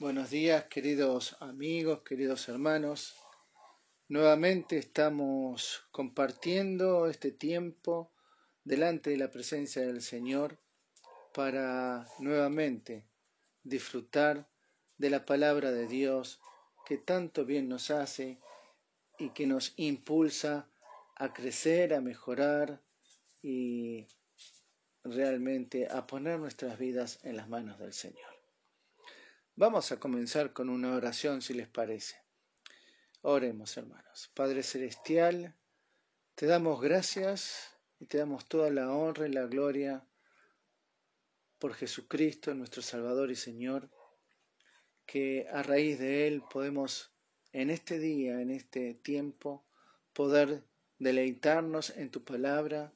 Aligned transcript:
Buenos 0.00 0.30
días, 0.30 0.66
queridos 0.66 1.36
amigos, 1.40 2.02
queridos 2.02 2.48
hermanos. 2.48 3.16
Nuevamente 4.06 4.78
estamos 4.78 5.88
compartiendo 5.90 7.08
este 7.08 7.32
tiempo 7.32 8.12
delante 8.62 9.10
de 9.10 9.16
la 9.16 9.28
presencia 9.28 9.82
del 9.82 10.00
Señor 10.00 10.60
para 11.34 12.06
nuevamente 12.20 13.08
disfrutar 13.64 14.48
de 14.98 15.10
la 15.10 15.26
palabra 15.26 15.72
de 15.72 15.88
Dios 15.88 16.40
que 16.86 16.98
tanto 16.98 17.44
bien 17.44 17.68
nos 17.68 17.90
hace 17.90 18.38
y 19.18 19.30
que 19.30 19.48
nos 19.48 19.72
impulsa 19.74 20.70
a 21.16 21.32
crecer, 21.32 21.92
a 21.92 22.00
mejorar 22.00 22.84
y 23.42 24.06
realmente 25.02 25.88
a 25.90 26.06
poner 26.06 26.38
nuestras 26.38 26.78
vidas 26.78 27.18
en 27.24 27.36
las 27.36 27.48
manos 27.48 27.80
del 27.80 27.92
Señor. 27.92 28.27
Vamos 29.60 29.90
a 29.90 29.98
comenzar 29.98 30.52
con 30.52 30.68
una 30.68 30.94
oración, 30.94 31.42
si 31.42 31.52
les 31.52 31.66
parece. 31.66 32.14
Oremos, 33.22 33.76
hermanos. 33.76 34.30
Padre 34.32 34.62
Celestial, 34.62 35.56
te 36.36 36.46
damos 36.46 36.80
gracias 36.80 37.76
y 37.98 38.06
te 38.06 38.18
damos 38.18 38.46
toda 38.46 38.70
la 38.70 38.92
honra 38.92 39.26
y 39.26 39.32
la 39.32 39.46
gloria 39.46 40.06
por 41.58 41.74
Jesucristo, 41.74 42.54
nuestro 42.54 42.82
Salvador 42.82 43.32
y 43.32 43.34
Señor, 43.34 43.90
que 45.04 45.48
a 45.52 45.64
raíz 45.64 45.98
de 45.98 46.28
Él 46.28 46.44
podemos 46.48 47.12
en 47.50 47.70
este 47.70 47.98
día, 47.98 48.40
en 48.40 48.52
este 48.52 48.94
tiempo, 48.94 49.66
poder 50.12 50.62
deleitarnos 51.00 51.90
en 51.96 52.12
tu 52.12 52.22
palabra 52.22 52.92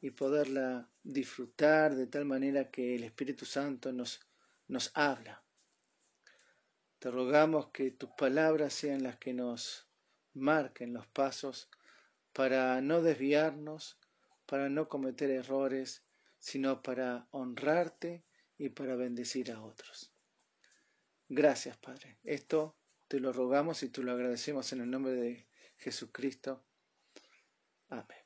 y 0.00 0.12
poderla 0.12 0.88
disfrutar 1.02 1.94
de 1.94 2.06
tal 2.06 2.24
manera 2.24 2.70
que 2.70 2.94
el 2.94 3.04
Espíritu 3.04 3.44
Santo 3.44 3.92
nos, 3.92 4.26
nos 4.66 4.90
habla 4.94 5.42
te 6.98 7.10
rogamos 7.10 7.68
que 7.70 7.90
tus 7.90 8.10
palabras 8.10 8.72
sean 8.72 9.02
las 9.02 9.16
que 9.16 9.32
nos 9.32 9.88
marquen 10.34 10.92
los 10.92 11.06
pasos 11.06 11.70
para 12.32 12.80
no 12.80 13.02
desviarnos, 13.02 13.98
para 14.46 14.68
no 14.68 14.88
cometer 14.88 15.30
errores, 15.30 16.04
sino 16.38 16.82
para 16.82 17.26
honrarte 17.30 18.24
y 18.58 18.68
para 18.70 18.94
bendecir 18.94 19.52
a 19.52 19.62
otros. 19.62 20.12
Gracias, 21.28 21.76
Padre. 21.78 22.18
Esto 22.22 22.76
te 23.08 23.20
lo 23.20 23.32
rogamos 23.32 23.82
y 23.82 23.88
te 23.88 24.02
lo 24.02 24.12
agradecemos 24.12 24.72
en 24.72 24.82
el 24.82 24.90
nombre 24.90 25.12
de 25.12 25.48
Jesucristo. 25.76 26.64
Amén. 27.88 28.18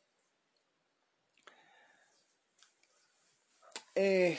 Eh, 3.94 4.38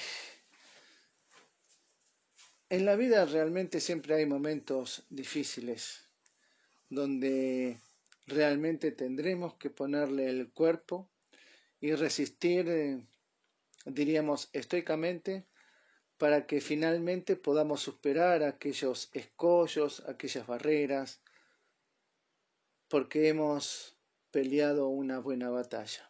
en 2.72 2.86
la 2.86 2.96
vida 2.96 3.26
realmente 3.26 3.82
siempre 3.82 4.16
hay 4.16 4.26
momentos 4.26 5.06
difíciles 5.10 6.10
donde 6.88 7.78
realmente 8.28 8.94
tendremos 8.94 9.56
que 9.56 9.70
ponerle 9.70 10.30
el 10.30 10.54
cuerpo 10.54 11.12
y 11.82 11.94
resistir, 11.96 12.70
eh, 12.70 13.06
diríamos, 13.86 14.50
estoicamente 14.54 15.46
para 16.18 16.48
que 16.48 16.62
finalmente 16.62 17.36
podamos 17.36 17.82
superar 17.82 18.42
aquellos 18.42 19.10
escollos, 19.12 20.02
aquellas 20.08 20.48
barreras, 20.48 21.22
porque 22.88 23.28
hemos 23.28 23.98
peleado 24.32 24.88
una 24.88 25.20
buena 25.20 25.50
batalla. 25.50 26.10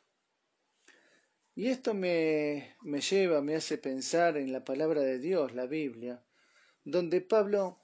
Y 1.55 1.69
esto 1.69 1.95
me, 1.95 2.75
me 2.83 3.01
lleva, 3.01 3.41
me 3.41 3.55
hace 3.55 3.79
pensar 3.79 4.37
en 4.37 4.51
la 4.51 4.63
palabra 4.63 5.01
de 5.01 5.17
Dios, 5.17 5.55
la 5.55 5.65
Biblia, 5.65 6.23
donde 6.83 7.21
Pablo, 7.21 7.79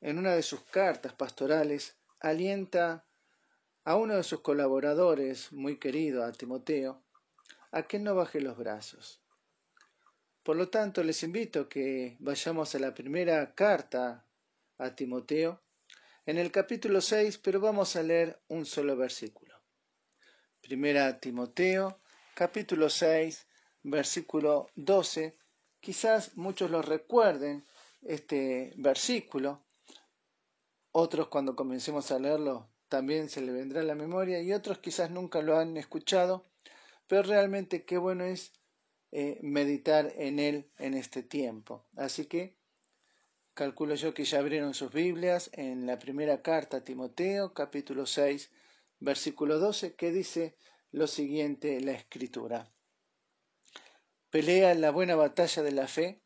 en 0.00 0.18
una 0.18 0.34
de 0.34 0.42
sus 0.42 0.62
cartas 0.62 1.12
pastorales, 1.12 1.96
alienta 2.20 3.06
a 3.84 3.96
uno 3.96 4.16
de 4.16 4.22
sus 4.22 4.40
colaboradores, 4.40 5.52
muy 5.52 5.78
querido, 5.78 6.24
a 6.24 6.32
Timoteo, 6.32 7.02
a 7.70 7.82
que 7.82 7.98
no 7.98 8.14
baje 8.14 8.40
los 8.40 8.56
brazos. 8.56 9.20
Por 10.42 10.56
lo 10.56 10.68
tanto, 10.68 11.02
les 11.02 11.22
invito 11.22 11.60
a 11.60 11.68
que 11.68 12.16
vayamos 12.20 12.74
a 12.74 12.78
la 12.78 12.94
primera 12.94 13.54
carta 13.54 14.26
a 14.78 14.94
Timoteo, 14.94 15.62
en 16.26 16.38
el 16.38 16.50
capítulo 16.50 17.00
6, 17.00 17.38
pero 17.38 17.60
vamos 17.60 17.96
a 17.96 18.02
leer 18.02 18.40
un 18.48 18.64
solo 18.64 18.96
versículo. 18.96 19.54
Primera 20.60 21.20
Timoteo, 21.20 22.00
capítulo 22.34 22.88
6, 22.88 23.46
versículo 23.82 24.70
12. 24.74 25.36
Quizás 25.80 26.36
muchos 26.36 26.70
lo 26.70 26.80
recuerden 26.80 27.66
este 28.04 28.72
versículo. 28.76 29.64
Otros 30.92 31.28
cuando 31.28 31.56
comencemos 31.56 32.10
a 32.10 32.18
leerlo 32.18 32.68
también 32.88 33.28
se 33.28 33.40
le 33.40 33.52
vendrá 33.52 33.80
a 33.80 33.84
la 33.84 33.94
memoria 33.94 34.40
y 34.40 34.52
otros 34.52 34.78
quizás 34.78 35.10
nunca 35.10 35.42
lo 35.42 35.58
han 35.58 35.76
escuchado, 35.76 36.44
pero 37.08 37.22
realmente 37.22 37.84
qué 37.84 37.98
bueno 37.98 38.24
es 38.24 38.52
eh, 39.10 39.38
meditar 39.42 40.12
en 40.16 40.38
él 40.38 40.70
en 40.78 40.94
este 40.94 41.22
tiempo. 41.22 41.86
Así 41.96 42.26
que 42.26 42.56
calculo 43.54 43.94
yo 43.94 44.14
que 44.14 44.24
ya 44.24 44.38
abrieron 44.38 44.74
sus 44.74 44.92
Biblias 44.92 45.50
en 45.52 45.86
la 45.86 45.98
primera 45.98 46.42
carta 46.42 46.78
a 46.78 46.84
Timoteo, 46.84 47.54
capítulo 47.54 48.06
6, 48.06 48.50
versículo 49.00 49.58
12, 49.58 49.94
que 49.94 50.12
dice 50.12 50.56
lo 50.90 51.06
siguiente 51.06 51.80
la 51.80 51.92
escritura. 51.92 52.70
Pelea 54.30 54.74
la 54.74 54.90
buena 54.90 55.14
batalla 55.14 55.62
de 55.62 55.72
la 55.72 55.86
fe, 55.86 56.23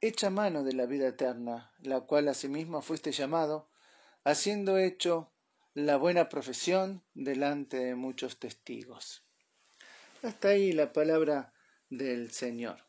Echa 0.00 0.30
mano 0.30 0.62
de 0.62 0.74
la 0.74 0.86
vida 0.86 1.08
eterna, 1.08 1.72
la 1.80 2.02
cual 2.02 2.28
asimismo 2.28 2.82
fuiste 2.82 3.10
llamado, 3.10 3.68
haciendo 4.22 4.78
hecho 4.78 5.32
la 5.74 5.96
buena 5.96 6.28
profesión 6.28 7.02
delante 7.14 7.78
de 7.78 7.96
muchos 7.96 8.38
testigos. 8.38 9.24
Hasta 10.22 10.50
ahí 10.50 10.70
la 10.70 10.92
palabra 10.92 11.52
del 11.90 12.30
Señor. 12.30 12.86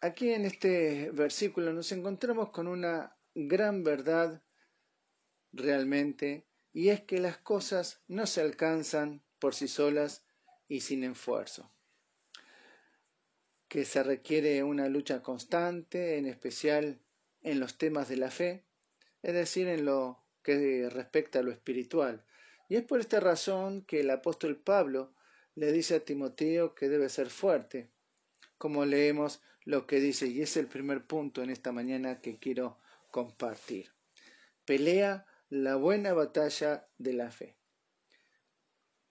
Aquí 0.00 0.32
en 0.32 0.44
este 0.44 1.12
versículo 1.12 1.72
nos 1.72 1.92
encontramos 1.92 2.50
con 2.50 2.66
una 2.66 3.16
gran 3.32 3.84
verdad 3.84 4.42
realmente, 5.52 6.48
y 6.72 6.88
es 6.88 7.02
que 7.02 7.20
las 7.20 7.38
cosas 7.38 8.02
no 8.08 8.26
se 8.26 8.40
alcanzan 8.40 9.22
por 9.38 9.54
sí 9.54 9.68
solas 9.68 10.24
y 10.66 10.80
sin 10.80 11.04
esfuerzo 11.04 11.73
que 13.74 13.84
se 13.84 14.04
requiere 14.04 14.62
una 14.62 14.86
lucha 14.86 15.20
constante, 15.20 16.16
en 16.16 16.26
especial 16.26 17.00
en 17.42 17.58
los 17.58 17.76
temas 17.76 18.08
de 18.08 18.16
la 18.16 18.30
fe, 18.30 18.62
es 19.20 19.34
decir, 19.34 19.66
en 19.66 19.84
lo 19.84 20.22
que 20.44 20.88
respecta 20.88 21.40
a 21.40 21.42
lo 21.42 21.50
espiritual. 21.50 22.24
Y 22.68 22.76
es 22.76 22.84
por 22.84 23.00
esta 23.00 23.18
razón 23.18 23.82
que 23.82 23.98
el 23.98 24.10
apóstol 24.10 24.54
Pablo 24.54 25.12
le 25.56 25.72
dice 25.72 25.96
a 25.96 26.04
Timoteo 26.04 26.76
que 26.76 26.88
debe 26.88 27.08
ser 27.08 27.30
fuerte, 27.30 27.90
como 28.58 28.84
leemos 28.84 29.42
lo 29.64 29.88
que 29.88 29.98
dice, 29.98 30.28
y 30.28 30.42
es 30.42 30.56
el 30.56 30.68
primer 30.68 31.04
punto 31.04 31.42
en 31.42 31.50
esta 31.50 31.72
mañana 31.72 32.20
que 32.20 32.38
quiero 32.38 32.78
compartir. 33.10 33.90
Pelea 34.64 35.26
la 35.48 35.74
buena 35.74 36.12
batalla 36.12 36.86
de 36.98 37.12
la 37.12 37.32
fe. 37.32 37.56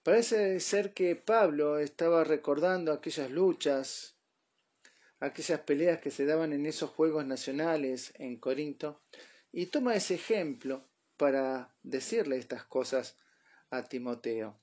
Parece 0.02 0.58
ser 0.60 0.94
que 0.94 1.16
Pablo 1.16 1.78
estaba 1.78 2.24
recordando 2.24 2.92
aquellas 2.92 3.30
luchas 3.30 4.13
aquellas 5.24 5.60
peleas 5.60 6.00
que 6.00 6.10
se 6.10 6.26
daban 6.26 6.52
en 6.52 6.66
esos 6.66 6.90
Juegos 6.90 7.24
Nacionales 7.26 8.12
en 8.18 8.36
Corinto, 8.36 9.00
y 9.52 9.66
toma 9.66 9.94
ese 9.94 10.14
ejemplo 10.14 10.86
para 11.16 11.74
decirle 11.82 12.36
estas 12.36 12.64
cosas 12.64 13.16
a 13.70 13.84
Timoteo. 13.84 14.58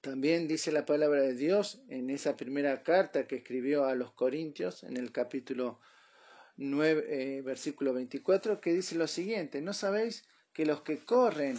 También 0.00 0.48
dice 0.48 0.72
la 0.72 0.86
palabra 0.86 1.22
de 1.22 1.34
Dios 1.34 1.82
en 1.88 2.08
esa 2.08 2.36
primera 2.36 2.82
carta 2.82 3.26
que 3.26 3.36
escribió 3.36 3.84
a 3.84 3.94
los 3.94 4.12
Corintios, 4.12 4.84
en 4.84 4.96
el 4.96 5.12
capítulo 5.12 5.80
9, 6.56 7.06
eh, 7.08 7.42
versículo 7.42 7.92
24, 7.92 8.60
que 8.60 8.72
dice 8.72 8.94
lo 8.94 9.08
siguiente, 9.08 9.60
¿no 9.60 9.72
sabéis 9.72 10.24
que 10.52 10.64
los 10.64 10.82
que 10.82 10.98
corren 10.98 11.58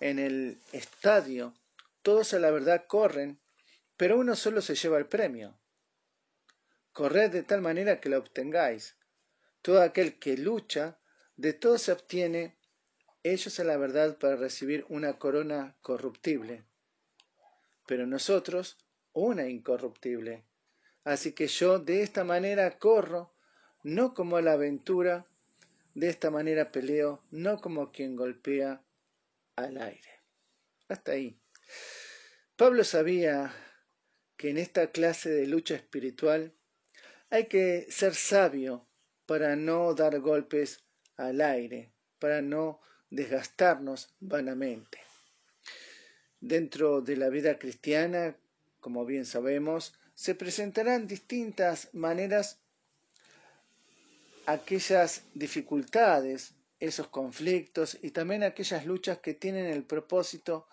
en 0.00 0.18
el 0.18 0.58
estadio, 0.72 1.54
todos 2.02 2.34
a 2.34 2.38
la 2.38 2.50
verdad 2.50 2.86
corren, 2.88 3.38
pero 3.96 4.18
uno 4.18 4.34
solo 4.34 4.60
se 4.62 4.74
lleva 4.74 4.98
el 4.98 5.06
premio? 5.06 5.58
Corred 6.94 7.32
de 7.32 7.42
tal 7.42 7.60
manera 7.60 8.00
que 8.00 8.08
la 8.08 8.18
obtengáis. 8.18 8.96
Todo 9.62 9.82
aquel 9.82 10.20
que 10.20 10.38
lucha, 10.38 11.00
de 11.36 11.52
todo 11.52 11.76
se 11.76 11.90
obtiene, 11.90 12.56
ellos 13.24 13.58
a 13.58 13.64
la 13.64 13.76
verdad 13.76 14.16
para 14.16 14.36
recibir 14.36 14.86
una 14.88 15.18
corona 15.18 15.76
corruptible, 15.80 16.64
pero 17.86 18.06
nosotros 18.06 18.78
una 19.12 19.48
incorruptible. 19.48 20.44
Así 21.02 21.32
que 21.32 21.48
yo 21.48 21.80
de 21.80 22.02
esta 22.02 22.22
manera 22.22 22.78
corro, 22.78 23.34
no 23.82 24.14
como 24.14 24.36
a 24.36 24.42
la 24.42 24.52
aventura, 24.52 25.26
de 25.94 26.08
esta 26.08 26.30
manera 26.30 26.70
peleo, 26.70 27.24
no 27.32 27.60
como 27.60 27.90
quien 27.90 28.14
golpea 28.14 28.84
al 29.56 29.78
aire. 29.78 30.22
Hasta 30.88 31.12
ahí. 31.12 31.40
Pablo 32.54 32.84
sabía 32.84 33.52
que 34.36 34.50
en 34.50 34.58
esta 34.58 34.92
clase 34.92 35.30
de 35.30 35.48
lucha 35.48 35.74
espiritual 35.74 36.54
Hay 37.34 37.46
que 37.46 37.88
ser 37.90 38.14
sabio 38.14 38.86
para 39.26 39.56
no 39.56 39.92
dar 39.92 40.20
golpes 40.20 40.84
al 41.16 41.40
aire, 41.40 41.90
para 42.20 42.40
no 42.40 42.80
desgastarnos 43.10 44.14
vanamente. 44.20 44.98
Dentro 46.38 47.00
de 47.00 47.16
la 47.16 47.30
vida 47.30 47.58
cristiana, 47.58 48.36
como 48.78 49.04
bien 49.04 49.26
sabemos, 49.26 49.98
se 50.14 50.36
presentarán 50.36 51.08
distintas 51.08 51.92
maneras 51.92 52.60
aquellas 54.46 55.24
dificultades, 55.34 56.54
esos 56.78 57.08
conflictos 57.08 57.98
y 58.00 58.12
también 58.12 58.44
aquellas 58.44 58.86
luchas 58.86 59.18
que 59.18 59.34
tienen 59.34 59.66
el 59.66 59.82
propósito, 59.82 60.68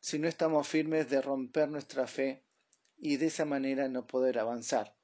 si 0.00 0.18
no 0.18 0.28
estamos 0.28 0.68
firmes, 0.68 1.08
de 1.08 1.22
romper 1.22 1.70
nuestra 1.70 2.06
fe 2.06 2.42
y 3.02 3.16
de 3.16 3.26
esa 3.26 3.44
manera 3.44 3.88
no 3.88 4.06
poder 4.06 4.38
avanzar. 4.38 4.94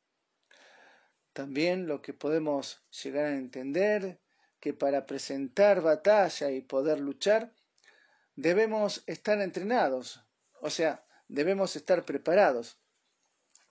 También 1.32 1.88
lo 1.88 2.00
que 2.00 2.14
podemos 2.14 2.86
llegar 3.02 3.26
a 3.26 3.36
entender, 3.36 4.20
que 4.60 4.72
para 4.72 5.04
presentar 5.04 5.82
batalla 5.82 6.52
y 6.52 6.60
poder 6.60 7.00
luchar, 7.00 7.52
debemos 8.36 9.02
estar 9.06 9.40
entrenados, 9.40 10.24
o 10.60 10.70
sea, 10.70 11.04
debemos 11.26 11.74
estar 11.74 12.04
preparados 12.04 12.80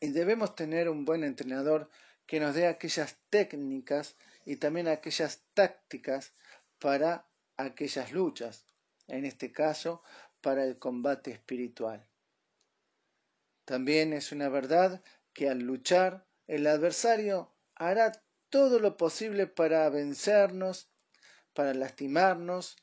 y 0.01 0.12
debemos 0.12 0.56
tener 0.56 0.89
un 0.89 1.06
buen 1.06 1.23
entrenador 1.23 1.89
que 2.25 2.41
nos 2.41 2.53
dé 2.53 2.68
aquellas 2.68 3.18
técnicas 3.30 4.18
y 4.44 4.57
también 4.57 4.89
aquellas 4.89 5.45
tácticas 5.53 6.33
para 6.80 7.30
aquellas 7.56 8.12
luchas, 8.12 8.68
en 9.07 9.23
este 9.23 9.53
caso 9.53 10.03
para 10.41 10.65
el 10.65 10.77
combate 10.77 11.31
espiritual. 11.31 12.06
También 13.67 14.13
es 14.13 14.31
una 14.31 14.47
verdad 14.47 15.03
que 15.33 15.49
al 15.49 15.59
luchar 15.59 16.25
el 16.47 16.67
adversario 16.67 17.53
hará 17.75 18.13
todo 18.49 18.79
lo 18.79 18.95
posible 18.95 19.45
para 19.45 19.89
vencernos, 19.89 20.89
para 21.53 21.73
lastimarnos. 21.73 22.77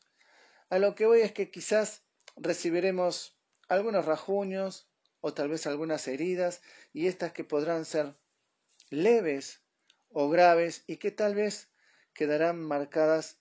A 0.69 0.79
lo 0.79 0.95
que 0.95 1.07
voy 1.07 1.23
es 1.23 1.33
que 1.33 1.51
quizás 1.51 2.03
recibiremos 2.37 3.41
algunos 3.67 4.05
rajuños 4.05 4.87
o 5.23 5.33
tal 5.33 5.49
vez 5.49 5.67
algunas 5.67 6.07
heridas 6.07 6.61
y 6.93 7.07
estas 7.07 7.33
que 7.33 7.45
podrán 7.45 7.87
ser 7.87 8.19
leves 8.91 9.63
o 10.11 10.29
graves 10.29 10.85
y 10.87 10.99
que 10.99 11.11
tal 11.11 11.35
vez 11.35 11.71
quedarán 12.13 12.61
marcadas 12.61 13.39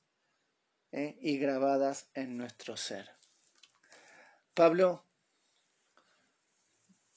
eh, 0.93 1.17
y 1.19 1.39
grabadas 1.39 2.09
en 2.13 2.37
nuestro 2.37 2.77
ser. 2.77 3.09
Pablo 4.53 5.03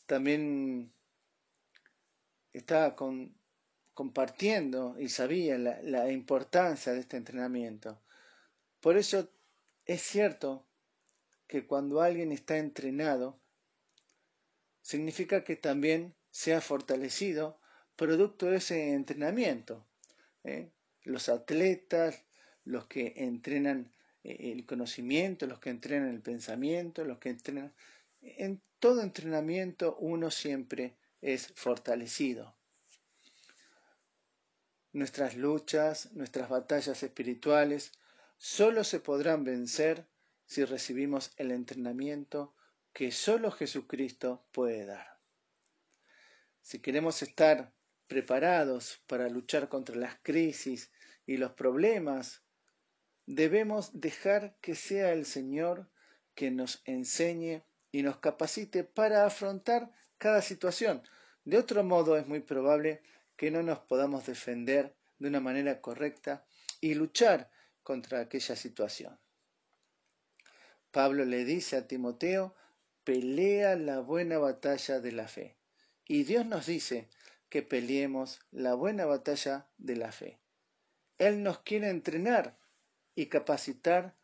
también 0.07 0.93
estaba 2.53 2.97
compartiendo 3.95 4.97
y 4.99 5.09
sabía 5.09 5.59
la 5.59 6.11
importancia 6.11 6.93
de 6.93 7.01
este 7.01 7.17
entrenamiento. 7.17 8.01
Por 8.81 8.97
eso 8.97 9.29
es 9.85 10.01
cierto 10.03 10.67
que 11.47 11.67
cuando 11.67 12.01
alguien 12.01 12.33
está 12.33 12.59
entrenado, 12.59 13.39
significa 14.83 15.45
que 15.45 15.57
también 15.57 16.15
se 16.31 16.55
ha 16.55 16.61
fortalecido 16.61 17.61
producto 17.97 18.47
de 18.47 18.59
ese 18.59 18.93
entrenamiento. 18.93 19.87
¿eh? 20.45 20.71
Los 21.03 21.29
atletas, 21.29 22.25
los 22.65 22.87
que 22.87 23.15
entrenan 23.17 23.93
eh, 24.23 24.53
el 24.53 24.67
conocimiento, 24.67 25.47
los 25.47 25.59
que 25.61 25.71
entrenan 25.71 26.09
el 26.11 26.21
pensamiento, 26.21 27.05
los 27.05 27.19
que 27.19 27.31
entrenan... 27.31 27.75
En 28.21 28.61
todo 28.79 29.03
entrenamiento 29.03 29.97
uno 29.97 30.31
siempre 30.31 30.97
es 31.21 31.53
fortalecido. 31.55 32.57
Nuestras 34.93 35.37
luchas, 35.37 36.13
nuestras 36.13 36.49
batallas 36.49 37.03
espirituales, 37.03 37.93
solo 38.39 38.85
se 38.85 39.01
podrán 39.01 39.45
vencer 39.45 40.07
si 40.47 40.65
recibimos 40.65 41.33
el 41.37 41.51
entrenamiento 41.51 42.55
que 42.93 43.11
solo 43.11 43.51
Jesucristo 43.51 44.47
puede 44.53 44.87
dar. 44.87 45.19
Si 46.63 46.81
queremos 46.81 47.23
estar 47.23 47.75
preparados 48.07 49.03
para 49.07 49.29
luchar 49.29 49.69
contra 49.69 49.97
las 49.97 50.17
crisis 50.23 50.91
y 51.27 51.37
los 51.37 51.53
problemas, 51.53 52.43
debemos 53.27 54.01
dejar 54.01 54.57
que 54.61 54.75
sea 54.75 55.13
el 55.13 55.27
Señor 55.27 55.91
que 56.35 56.51
nos 56.51 56.83
enseñe 56.85 57.66
y 57.97 58.03
nos 58.03 58.19
capacite 58.19 58.85
para 58.85 59.25
afrontar 59.25 59.91
cada 60.19 60.43
situación. 60.43 61.03
De 61.47 61.57
otro 61.57 61.83
modo 61.83 62.19
es 62.19 62.27
muy 62.27 62.41
probable 62.41 63.01
que 63.39 63.51
no 63.51 63.63
nos 63.63 63.79
podamos 63.79 64.27
defender 64.27 64.95
de 65.19 65.29
una 65.29 65.41
manera 65.41 65.81
correcta 65.81 66.45
y 66.83 66.93
luchar 66.93 67.51
contra 67.83 68.21
aquella 68.21 68.55
situación. 68.55 69.19
Pablo 70.91 71.25
le 71.25 71.47
dice 71.47 71.79
a 71.79 71.89
Timoteo, 71.89 72.55
pelea 73.03 73.77
la 73.77 74.01
buena 74.01 74.37
batalla 74.37 75.01
de 75.01 75.13
la 75.13 75.27
fe. 75.27 75.57
Y 76.05 76.25
Dios 76.25 76.45
nos 76.45 76.67
dice, 76.67 77.09
que 77.49 77.63
peleemos 77.63 78.41
la 78.51 78.75
buena 78.75 79.07
batalla 79.07 79.71
de 79.79 79.97
la 79.97 80.13
fe. 80.13 80.39
Él 81.17 81.43
nos 81.43 81.61
quiere 81.61 81.89
entrenar 81.89 82.59
y 83.15 83.31
capacitar 83.31 84.15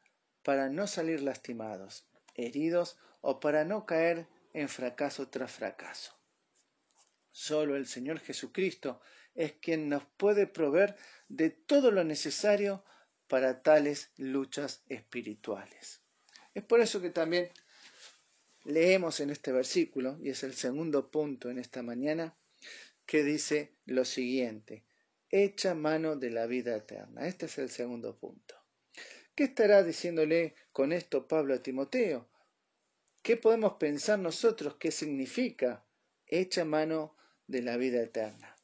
para 0.42 0.68
no 0.68 0.86
salir 0.86 1.22
lastimados, 1.22 2.06
heridos 2.34 2.98
o 3.22 3.40
para 3.40 3.64
no 3.64 3.86
caer 3.86 4.26
en 4.52 4.68
fracaso 4.68 5.28
tras 5.28 5.50
fracaso. 5.50 6.14
Solo 7.30 7.76
el 7.76 7.86
Señor 7.86 8.20
Jesucristo 8.20 9.00
es 9.34 9.52
quien 9.54 9.88
nos 9.88 10.04
puede 10.04 10.46
proveer 10.46 10.96
de 11.28 11.48
todo 11.48 11.90
lo 11.90 12.04
necesario 12.04 12.84
para 13.26 13.62
tales 13.62 14.10
luchas 14.18 14.82
espirituales. 14.88 16.02
Es 16.52 16.62
por 16.62 16.80
eso 16.80 17.00
que 17.00 17.08
también 17.08 17.50
leemos 18.64 19.20
en 19.20 19.30
este 19.30 19.52
versículo, 19.52 20.18
y 20.20 20.28
es 20.28 20.42
el 20.42 20.52
segundo 20.52 21.10
punto 21.10 21.48
en 21.48 21.58
esta 21.58 21.82
mañana, 21.82 22.36
que 23.06 23.24
dice 23.24 23.72
lo 23.86 24.04
siguiente, 24.04 24.84
echa 25.30 25.74
mano 25.74 26.16
de 26.16 26.30
la 26.30 26.46
vida 26.46 26.76
eterna. 26.76 27.26
Este 27.26 27.46
es 27.46 27.56
el 27.58 27.70
segundo 27.70 28.18
punto. 28.18 28.54
¿Qué 29.34 29.44
estará 29.44 29.82
diciéndole 29.82 30.54
con 30.72 30.92
esto 30.92 31.26
Pablo 31.26 31.54
a 31.54 31.62
Timoteo? 31.62 32.28
¿Qué 33.22 33.36
podemos 33.36 33.74
pensar 33.74 34.18
nosotros? 34.18 34.74
¿Qué 34.80 34.90
significa 34.90 35.84
echa 36.26 36.64
mano 36.64 37.14
de 37.46 37.62
la 37.62 37.76
vida 37.76 38.02
eterna? 38.02 38.56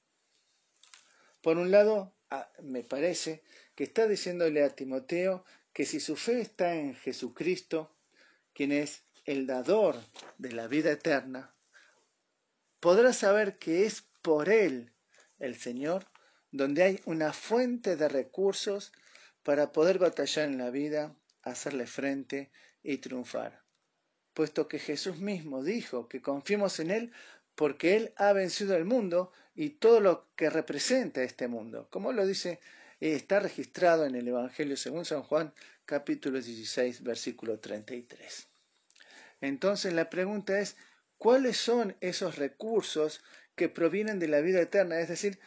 Por 1.40 1.58
un 1.58 1.70
lado, 1.70 2.12
me 2.60 2.82
parece 2.82 3.44
que 3.76 3.84
está 3.84 4.08
diciéndole 4.08 4.64
a 4.64 4.74
Timoteo 4.74 5.44
que 5.72 5.84
si 5.84 6.00
su 6.00 6.16
fe 6.16 6.40
está 6.40 6.74
en 6.74 6.96
Jesucristo, 6.96 7.94
quien 8.52 8.72
es 8.72 9.04
el 9.26 9.46
dador 9.46 9.94
de 10.38 10.50
la 10.50 10.66
vida 10.66 10.90
eterna, 10.90 11.54
podrá 12.80 13.12
saber 13.12 13.58
que 13.58 13.86
es 13.86 14.02
por 14.22 14.48
Él, 14.48 14.92
el 15.38 15.54
Señor, 15.54 16.06
donde 16.50 16.82
hay 16.82 17.00
una 17.04 17.32
fuente 17.32 17.94
de 17.94 18.08
recursos 18.08 18.92
para 19.44 19.70
poder 19.70 20.00
batallar 20.00 20.48
en 20.48 20.58
la 20.58 20.70
vida, 20.70 21.14
hacerle 21.42 21.86
frente 21.86 22.50
y 22.82 22.98
triunfar. 22.98 23.67
Puesto 24.38 24.68
que 24.68 24.78
Jesús 24.78 25.18
mismo 25.18 25.64
dijo 25.64 26.08
que 26.08 26.22
confiemos 26.22 26.78
en 26.78 26.92
Él 26.92 27.12
porque 27.56 27.96
Él 27.96 28.12
ha 28.14 28.32
vencido 28.32 28.76
el 28.76 28.84
mundo 28.84 29.32
y 29.56 29.70
todo 29.70 29.98
lo 29.98 30.28
que 30.36 30.48
representa 30.48 31.24
este 31.24 31.48
mundo. 31.48 31.88
Como 31.90 32.12
lo 32.12 32.24
dice, 32.24 32.60
está 33.00 33.40
registrado 33.40 34.06
en 34.06 34.14
el 34.14 34.28
Evangelio 34.28 34.76
según 34.76 35.04
San 35.04 35.24
Juan, 35.24 35.52
capítulo 35.84 36.40
16, 36.40 37.02
versículo 37.02 37.58
33. 37.58 38.46
Entonces 39.40 39.92
la 39.92 40.08
pregunta 40.08 40.60
es, 40.60 40.76
¿cuáles 41.16 41.56
son 41.56 41.96
esos 42.00 42.36
recursos 42.36 43.24
que 43.56 43.68
provienen 43.68 44.20
de 44.20 44.28
la 44.28 44.40
vida 44.40 44.60
eterna, 44.60 45.00
es 45.00 45.08
decir, 45.08 45.40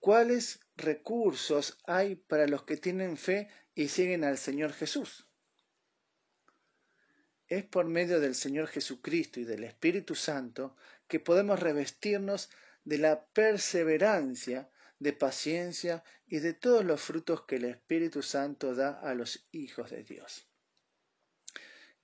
cuáles 0.00 0.58
recursos 0.76 1.78
hay 1.86 2.16
para 2.16 2.48
los 2.48 2.64
que 2.64 2.76
tienen 2.76 3.18
fe 3.18 3.48
y 3.76 3.86
siguen 3.86 4.24
al 4.24 4.36
Señor 4.36 4.72
Jesús. 4.72 5.28
Es 7.48 7.64
por 7.64 7.86
medio 7.86 8.18
del 8.20 8.34
Señor 8.34 8.66
Jesucristo 8.66 9.38
y 9.38 9.44
del 9.44 9.62
Espíritu 9.62 10.14
Santo 10.16 10.76
que 11.06 11.20
podemos 11.20 11.60
revestirnos 11.60 12.50
de 12.84 12.98
la 12.98 13.24
perseverancia, 13.26 14.68
de 14.98 15.12
paciencia 15.12 16.02
y 16.26 16.40
de 16.40 16.54
todos 16.54 16.84
los 16.84 17.00
frutos 17.00 17.42
que 17.42 17.56
el 17.56 17.66
Espíritu 17.66 18.22
Santo 18.22 18.74
da 18.74 18.98
a 19.00 19.14
los 19.14 19.46
hijos 19.52 19.90
de 19.90 20.02
Dios. 20.02 20.48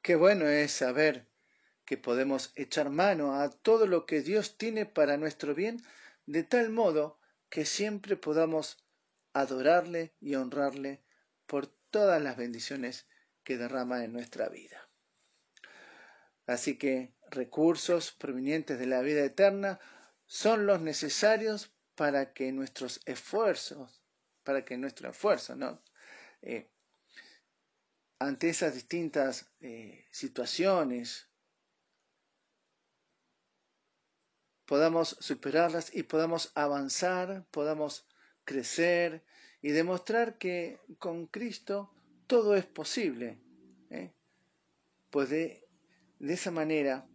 Qué 0.00 0.14
bueno 0.14 0.49
es 0.49 0.70
saber 0.70 1.26
que 1.84 1.96
podemos 1.96 2.52
echar 2.54 2.90
mano 2.90 3.40
a 3.40 3.50
todo 3.50 3.87
lo 3.87 4.06
que 4.06 4.22
Dios 4.22 4.56
tiene 4.56 4.87
para 4.87 5.16
nuestro 5.16 5.54
bien, 5.54 5.82
de 6.26 6.44
tal 6.44 6.70
modo 6.70 7.18
que 7.49 7.64
siempre 7.64 8.16
podamos 8.16 8.84
adorarle 9.32 10.14
y 10.20 10.37
honrarle 10.37 11.02
por 11.46 11.66
todas 11.66 12.22
las 12.22 12.37
bendiciones 12.37 13.06
que 13.42 13.56
derrama 13.56 14.04
en 14.04 14.12
nuestra 14.12 14.49
vida. 14.49 14.91
Así 16.46 16.76
que 16.76 17.14
recursos 17.30 18.12
provenientes 18.12 18.78
de 18.78 18.87
la 18.87 19.00
vida 19.00 19.25
eterna 19.25 19.80
son 20.26 20.66
los 20.66 20.80
necesarios 20.80 21.72
para 21.94 22.32
que 22.32 22.52
nuestros 22.52 23.00
esfuerzos, 23.06 24.02
para 24.42 24.64
que 24.64 24.76
nuestro 24.76 25.11
esfuerzo, 25.11 25.56
¿no? 25.56 25.82
Eh, 26.40 26.70
ante 28.18 28.49
esas 28.49 28.75
distintas 28.75 29.52
eh, 29.61 30.06
situaciones, 30.11 31.28
podamos 34.64 35.16
superarlas 35.20 35.94
y 35.94 36.04
podamos 36.04 36.52
avanzar, 36.54 37.46
podamos 37.50 38.06
crecer 38.44 39.25
y 39.61 39.70
demostrar 39.70 40.38
que 40.38 40.80
con 40.99 41.26
Cristo 41.26 41.92
todo 42.26 42.56
es 42.56 42.64
posible. 42.64 43.38
¿eh? 43.90 44.12
Pues 45.11 45.28
de, 46.23 46.35
esa 46.35 46.50
manera 46.50 47.07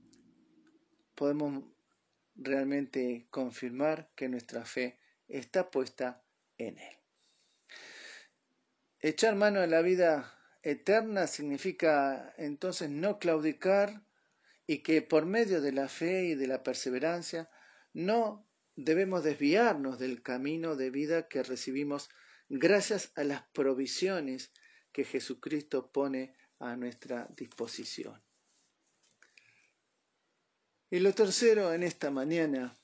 podemos 1.15 1.63
realmente 2.35 3.27
confirmar 3.29 4.11
que 4.15 4.29
nuestra 4.29 4.65
fe 4.65 4.99
está 5.27 5.71
puesta 5.71 6.23
en 6.57 6.77
Él. 6.77 6.97
Echar 8.99 9.35
mano 9.35 9.61
de 9.61 9.67
la 9.67 9.81
vida 9.81 10.37
eterna 10.61 11.27
significa 11.27 12.33
entonces 12.37 12.89
no 12.89 13.19
claudicar 13.19 14.03
y 14.65 14.79
que 14.79 15.01
por 15.01 15.25
medio 15.25 15.61
de 15.61 15.71
la 15.71 15.87
fe 15.87 16.25
y 16.25 16.35
de 16.35 16.47
la 16.47 16.61
perseverancia 16.61 17.49
no 17.93 18.45
debemos 18.75 19.23
desviarnos 19.23 19.97
del 19.97 20.21
camino 20.21 20.75
de 20.75 20.91
vida 20.91 21.27
que 21.27 21.41
recibimos 21.41 22.09
gracias 22.49 23.11
a 23.15 23.23
las 23.23 23.43
provisiones 23.53 24.51
que 24.91 25.05
Jesucristo 25.05 25.91
pone 25.91 26.35
a 26.59 26.75
nuestra 26.75 27.27
disposición. 27.35 28.26
Y 30.89 30.99
lo 30.99 31.13
tercero 31.13 31.73
en 31.73 31.83
esta 31.83 32.11
mañana 32.11 32.77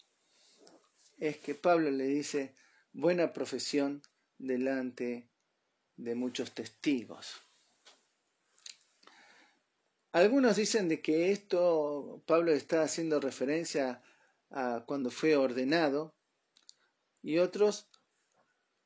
es 1.17 1.38
que 1.38 1.55
Pablo 1.55 1.89
le 1.89 2.03
dice 2.03 2.53
buena 2.91 3.31
profesión 3.31 4.01
delante 4.38 5.29
de 5.95 6.13
muchos 6.13 6.53
testigos. 6.53 7.41
Algunos 10.12 10.57
dicen 10.57 10.89
de 10.89 11.01
que 11.01 11.31
esto 11.31 12.22
Pablo 12.27 12.51
está 12.51 12.83
haciendo 12.83 13.22
referencia 13.22 14.03
a 14.50 14.83
cuando 14.86 15.10
fue 15.10 15.38
ordenado 15.38 16.13
y 17.22 17.38
otros 17.38 17.88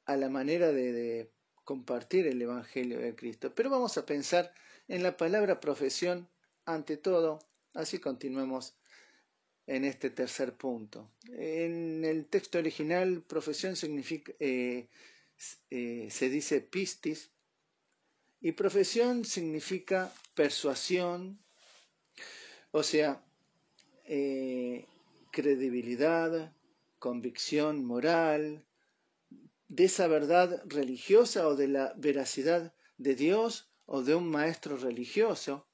a 0.06 0.16
la 0.16 0.30
manera 0.30 0.72
de, 0.72 0.94
de, 0.94 1.34
compartir 1.64 2.28
el 2.28 2.42
Evangelio 2.42 3.00
de 3.00 3.16
Cristo. 3.16 3.54
Pero 3.54 3.70
vamos 3.72 3.98
a 3.98 4.06
pensar 4.06 4.54
en 4.88 5.02
la 5.04 5.18
palabra 5.18 5.60
profesión 5.60 6.30
ante 6.66 6.96
todo, 6.96 7.40
así 7.74 8.00
continuemos 8.00 8.78
en 9.68 9.84
este 9.84 10.10
tercer 10.10 10.56
punto. 10.56 11.12
En 11.28 12.06
el 12.06 12.26
texto 12.26 12.58
original, 12.58 13.22
profesión 13.22 13.76
significa, 13.76 14.32
eh, 14.40 14.88
eh, 15.70 16.08
se 16.10 16.30
dice 16.30 16.62
pistis, 16.62 17.30
y 18.40 18.54
profesión 18.54 19.26
significa 19.26 20.14
persuasión, 20.34 21.40
o 22.72 22.82
sea, 22.82 23.22
eh, 24.06 24.86
credibilidad, 25.32 26.54
convicción 26.98 27.84
moral, 27.84 28.64
de 29.68 29.84
esa 29.84 30.08
verdad 30.08 30.64
religiosa 30.66 31.46
o 31.48 31.56
de 31.56 31.68
la 31.68 31.94
veracidad 31.98 32.74
de 32.98 33.16
Dios 33.16 33.70
o 33.86 34.02
de 34.02 34.16
un 34.16 34.30
maestro 34.30 34.78
religioso, 34.78 35.68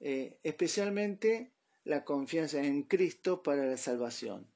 especialmente 0.00 1.52
la 1.90 2.04
confianza 2.04 2.62
en 2.62 2.84
Cristo 2.84 3.42
para 3.42 3.66
la 3.66 3.76
salvación. 3.76 4.48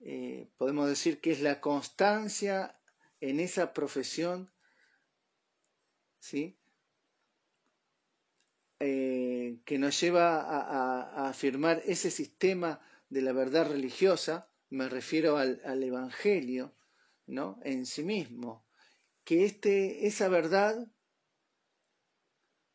Eh, 0.00 0.50
podemos 0.56 0.88
decir 0.88 1.20
que 1.20 1.30
es 1.30 1.40
la 1.40 1.60
constancia 1.60 2.76
en 3.20 3.38
esa 3.38 3.72
profesión, 3.72 4.52
¿sí? 6.18 6.58
Eh, 8.80 9.60
que 9.64 9.78
nos 9.78 10.00
lleva 10.00 10.40
a, 10.40 11.28
afirmar 11.28 11.80
ese 11.86 12.10
sistema 12.10 12.80
de 13.08 13.22
la 13.22 13.32
verdad 13.32 13.70
religiosa, 13.70 14.50
me 14.70 14.88
refiero 14.88 15.36
al, 15.36 15.62
al 15.64 15.84
Evangelio, 15.84 16.74
¿no? 17.26 17.60
en 17.62 17.86
sí 17.86 18.02
mismo, 18.02 18.66
que 19.22 19.44
este, 19.44 20.08
esa 20.08 20.28
verdad, 20.28 20.88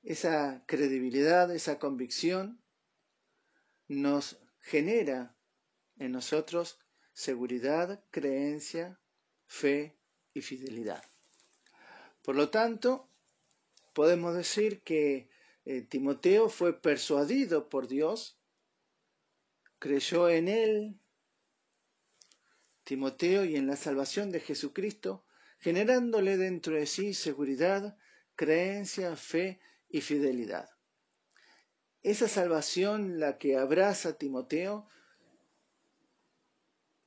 esa 0.01 0.63
credibilidad, 0.65 1.53
esa 1.53 1.77
convicción, 1.77 2.63
nos 3.87 4.39
genera 4.59 5.35
en 5.97 6.11
nosotros 6.11 6.79
seguridad, 7.13 8.03
creencia, 8.11 8.99
fe 9.45 9.97
y 10.33 10.41
fidelidad. 10.41 11.03
Por 12.21 12.35
lo 12.35 12.49
tanto, 12.49 13.09
podemos 13.93 14.35
decir 14.35 14.83
que 14.83 15.29
eh, 15.65 15.81
Timoteo 15.81 16.49
fue 16.49 16.79
persuadido 16.79 17.69
por 17.69 17.87
Dios, 17.87 18.39
creyó 19.79 20.29
en 20.29 20.47
él, 20.47 20.99
Timoteo, 22.83 23.43
y 23.43 23.55
en 23.55 23.67
la 23.67 23.75
salvación 23.75 24.31
de 24.31 24.39
Jesucristo, 24.39 25.25
generándole 25.59 26.37
dentro 26.37 26.75
de 26.75 26.85
sí 26.85 27.13
seguridad, 27.13 27.97
creencia, 28.35 29.15
fe 29.15 29.59
y 29.89 30.01
fidelidad. 30.01 30.76
Esa 32.03 32.27
salvación, 32.27 33.19
la 33.19 33.37
que 33.37 33.57
abraza 33.57 34.17
Timoteo, 34.17 34.87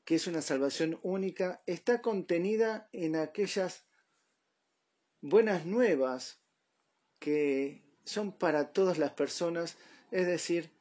que 0.05 0.17
es 0.17 0.27
una 0.27 0.43
salvación 0.43 0.99
única, 1.03 1.63
está 1.67 2.03
contenida 2.03 2.89
en 2.93 3.17
aquellas 3.17 3.87
buenas 5.21 5.67
nuevas 5.67 6.43
que 7.19 7.85
son 8.05 8.33
para 8.33 8.73
todas 8.73 8.99
las 8.99 9.13
personas, 9.13 9.77
es 10.11 10.27
decir, 10.27 10.73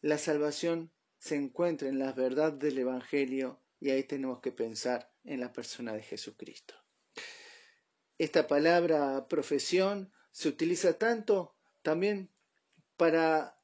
la 0.00 0.18
salvación 0.18 0.92
se 1.18 1.34
encuentra 1.34 1.88
en 1.88 1.98
la 1.98 2.12
verdad 2.12 2.52
del 2.52 2.78
Evangelio 2.78 3.60
y 3.80 3.90
ahí 3.90 4.04
tenemos 4.04 4.40
que 4.40 4.52
pensar 4.52 5.12
en 5.24 5.40
la 5.40 5.52
persona 5.52 5.92
de 5.92 6.02
Jesucristo. 6.02 6.74
Esta 8.18 8.46
palabra 8.46 9.26
profesión 9.28 10.12
se 10.30 10.48
utiliza 10.48 10.96
tanto 10.98 11.56
también 11.82 12.30
para, 12.96 13.58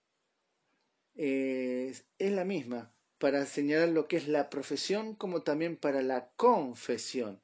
eh, 1.14 1.94
es 2.18 2.32
la 2.32 2.44
misma, 2.44 2.92
para 3.18 3.46
señalar 3.46 3.90
lo 3.90 4.08
que 4.08 4.16
es 4.16 4.28
la 4.28 4.50
profesión 4.50 5.14
como 5.14 5.42
también 5.42 5.76
para 5.76 6.02
la 6.02 6.30
confesión. 6.36 7.40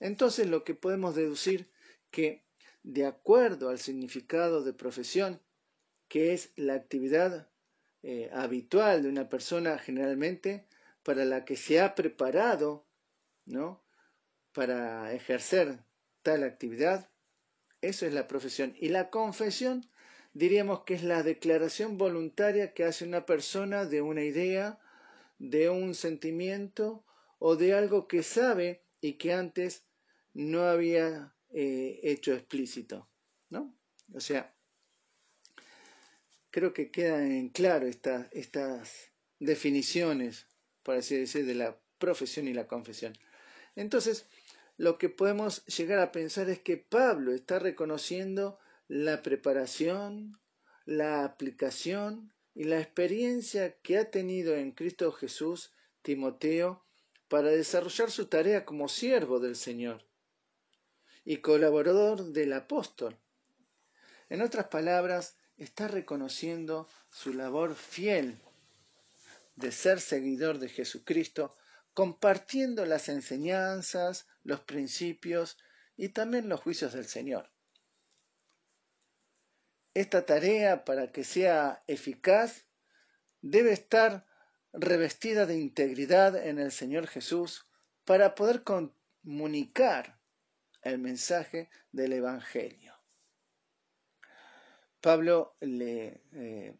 Entonces 0.00 0.48
lo 0.48 0.64
que 0.64 0.74
podemos 0.74 1.14
deducir 1.14 1.70
que 2.10 2.44
de 2.82 3.06
acuerdo 3.06 3.68
al 3.68 3.78
significado 3.78 4.62
de 4.62 4.72
profesión, 4.72 5.40
que 6.08 6.32
es 6.32 6.52
la 6.56 6.74
actividad 6.74 7.48
eh, 8.02 8.28
habitual 8.32 9.02
de 9.02 9.08
una 9.08 9.28
persona 9.28 9.78
generalmente 9.78 10.66
para 11.02 11.24
la 11.24 11.44
que 11.44 11.56
se 11.56 11.80
ha 11.80 11.94
preparado, 11.94 12.86
¿no? 13.44 13.82
Para 14.52 15.12
ejercer 15.12 15.78
tal 16.22 16.42
actividad, 16.42 17.10
eso 17.80 18.06
es 18.06 18.12
la 18.12 18.28
profesión. 18.28 18.74
Y 18.78 18.88
la 18.88 19.10
confesión 19.10 19.88
diríamos 20.32 20.84
que 20.84 20.94
es 20.94 21.02
la 21.02 21.22
declaración 21.22 21.98
voluntaria 21.98 22.72
que 22.72 22.84
hace 22.84 23.04
una 23.04 23.26
persona 23.26 23.84
de 23.84 24.02
una 24.02 24.22
idea, 24.22 24.78
de 25.38 25.68
un 25.68 25.94
sentimiento 25.94 27.04
o 27.38 27.56
de 27.56 27.74
algo 27.74 28.06
que 28.08 28.22
sabe 28.22 28.82
y 29.00 29.14
que 29.14 29.32
antes 29.32 29.84
no 30.32 30.62
había 30.62 31.34
eh, 31.50 32.00
hecho 32.02 32.32
explícito, 32.32 33.08
¿no? 33.50 33.76
O 34.14 34.20
sea, 34.20 34.54
creo 36.50 36.72
que 36.72 36.90
quedan 36.90 37.32
en 37.32 37.48
claro 37.48 37.86
estas 37.86 39.12
definiciones, 39.38 40.46
por 40.82 40.96
así 40.96 41.16
decir, 41.16 41.44
de 41.44 41.54
la 41.54 41.78
profesión 41.98 42.48
y 42.48 42.54
la 42.54 42.66
confesión. 42.66 43.14
Entonces, 43.74 44.26
lo 44.76 44.98
que 44.98 45.08
podemos 45.08 45.64
llegar 45.66 45.98
a 45.98 46.12
pensar 46.12 46.48
es 46.48 46.60
que 46.60 46.76
Pablo 46.76 47.32
está 47.32 47.58
reconociendo 47.58 48.58
la 48.88 49.22
preparación, 49.22 50.40
la 50.84 51.24
aplicación 51.24 52.32
y 52.54 52.64
la 52.64 52.80
experiencia 52.80 53.78
que 53.80 53.98
ha 53.98 54.10
tenido 54.10 54.54
en 54.54 54.72
Cristo 54.72 55.12
Jesús 55.12 55.72
Timoteo 56.02 56.84
para 57.28 57.50
desarrollar 57.50 58.10
su 58.10 58.26
tarea 58.26 58.64
como 58.64 58.88
siervo 58.88 59.40
del 59.40 59.56
Señor 59.56 60.04
y 61.24 61.38
colaborador 61.38 62.32
del 62.32 62.52
apóstol. 62.52 63.18
En 64.28 64.42
otras 64.42 64.66
palabras, 64.66 65.36
está 65.56 65.88
reconociendo 65.88 66.88
su 67.10 67.32
labor 67.32 67.74
fiel 67.74 68.40
de 69.54 69.70
ser 69.70 70.00
seguidor 70.00 70.58
de 70.58 70.68
Jesucristo, 70.68 71.56
compartiendo 71.94 72.84
las 72.86 73.08
enseñanzas, 73.08 74.26
los 74.42 74.60
principios 74.60 75.58
y 75.96 76.08
también 76.08 76.48
los 76.48 76.60
juicios 76.60 76.94
del 76.94 77.06
Señor. 77.06 77.52
Esta 79.94 80.24
tarea, 80.24 80.84
para 80.84 81.12
que 81.12 81.24
sea 81.24 81.82
eficaz, 81.86 82.66
debe 83.40 83.72
estar 83.72 84.26
revestida 84.72 85.46
de 85.46 85.58
integridad 85.58 86.36
en 86.36 86.58
el 86.58 86.72
Señor 86.72 87.06
Jesús 87.06 87.66
para 88.04 88.34
poder 88.34 88.62
comunicar 88.62 90.18
el 90.82 90.98
mensaje 90.98 91.68
del 91.92 92.14
Evangelio. 92.14 92.94
Pablo 95.00 95.56
le, 95.60 96.22
eh, 96.32 96.74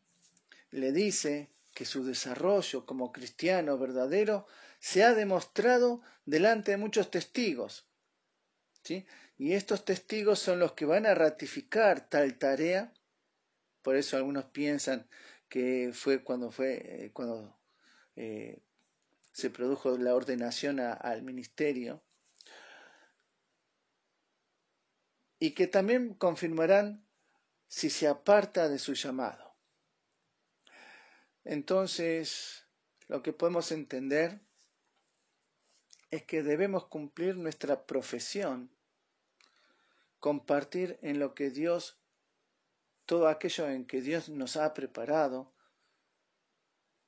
le 0.71 0.92
dice 0.92 1.50
que 1.75 1.85
su 1.85 2.04
desarrollo 2.04 2.87
como 2.87 3.12
cristiano 3.12 3.78
verdadero 3.78 4.47
se 4.78 5.04
ha 5.04 5.14
demostrado 5.14 6.02
delante 6.25 6.73
de 6.73 6.76
muchos 6.76 7.11
testigos. 7.11 7.87
¿sí? 8.83 9.07
Y 9.38 9.54
estos 9.54 9.85
testigos 9.85 10.38
son 10.38 10.59
los 10.59 10.73
que 10.73 10.85
van 10.85 11.07
a 11.07 11.14
ratificar 11.14 12.09
tal 12.09 12.38
tarea. 12.38 12.92
Por 13.82 13.96
eso 13.96 14.16
algunos 14.16 14.46
piensan 14.46 15.08
que 15.48 15.90
fue 15.92 16.22
cuando 16.22 16.50
fue 16.50 17.04
eh, 17.04 17.10
cuando 17.12 17.58
eh, 18.16 18.62
se 19.32 19.50
produjo 19.50 19.96
la 19.98 20.14
ordenación 20.14 20.80
al 20.80 21.22
ministerio 21.22 22.02
y 25.38 25.52
que 25.52 25.66
también 25.66 26.14
confirmarán 26.14 27.04
si 27.66 27.90
se 27.90 28.06
aparta 28.06 28.68
de 28.68 28.78
su 28.78 28.94
llamado. 28.94 29.56
Entonces, 31.44 32.66
lo 33.08 33.22
que 33.22 33.32
podemos 33.32 33.72
entender 33.72 34.40
es 36.10 36.22
que 36.24 36.42
debemos 36.42 36.86
cumplir 36.86 37.36
nuestra 37.36 37.86
profesión, 37.86 38.70
compartir 40.20 40.98
en 41.02 41.18
lo 41.18 41.34
que 41.34 41.50
Dios, 41.50 42.01
todo 43.12 43.28
aquello 43.28 43.69
en 43.69 43.85
que 43.85 44.00
Dios 44.00 44.28
nos 44.28 44.57
ha 44.57 44.73
preparado, 44.73 45.52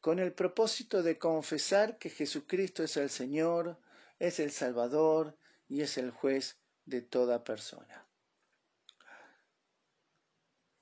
con 0.00 0.18
el 0.18 0.32
propósito 0.32 1.02
de 1.02 1.18
confesar 1.18 1.98
que 1.98 2.10
Jesucristo 2.10 2.82
es 2.82 2.96
el 2.96 3.08
Señor, 3.08 3.78
es 4.18 4.38
el 4.38 4.50
Salvador 4.50 5.36
y 5.66 5.80
es 5.80 5.96
el 5.96 6.10
juez 6.10 6.58
de 6.84 7.00
toda 7.00 7.42
persona 7.42 8.04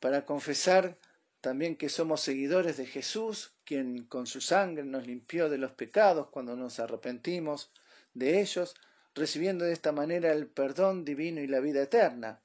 para 0.03 0.27
confesar 0.27 0.99
también 1.41 1.77
que 1.77 1.89
somos 1.89 2.21
seguidores 2.21 2.77
de 2.77 2.87
Jesús, 2.87 3.55
quien 3.65 4.03
con 4.07 4.27
su 4.27 4.41
sangre 4.41 4.83
nos 4.83 5.07
limpió 5.07 5.49
de 5.49 5.59
los 5.59 5.71
pecados 5.71 6.27
cuando 6.31 6.57
nos 6.57 6.81
arrepentimos 6.81 7.71
de 8.13 8.41
ellos, 8.41 8.75
recibiendo 9.15 9.65
de 9.65 9.73
esta 9.73 9.93
manera 9.93 10.33
el 10.33 10.49
perdón 10.49 11.05
divino 11.05 11.41
y 11.41 11.47
la 11.47 11.61
vida 11.61 11.83
eterna. 11.83 12.43